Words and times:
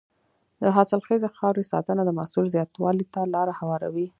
د 0.61 0.63
حاصلخیزې 0.75 1.29
خاورې 1.37 1.63
ساتنه 1.71 2.01
د 2.05 2.09
محصول 2.17 2.45
زیاتوالي 2.55 3.05
ته 3.13 3.21
لاره 3.33 3.53
هواروي. 3.59 4.07